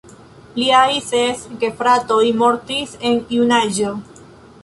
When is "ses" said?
1.09-1.43